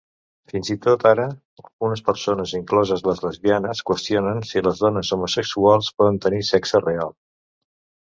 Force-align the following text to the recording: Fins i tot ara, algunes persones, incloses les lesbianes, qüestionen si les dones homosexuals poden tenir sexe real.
Fins 0.51 0.69
i 0.75 0.75
tot 0.83 1.03
ara, 1.09 1.25
algunes 1.63 2.01
persones, 2.07 2.53
incloses 2.59 3.03
les 3.07 3.21
lesbianes, 3.25 3.83
qüestionen 3.91 4.41
si 4.53 4.63
les 4.69 4.81
dones 4.87 5.13
homosexuals 5.19 5.91
poden 6.01 6.19
tenir 6.25 6.41
sexe 6.49 6.83
real. 6.87 7.15